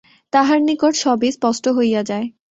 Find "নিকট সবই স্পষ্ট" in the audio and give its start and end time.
0.61-1.65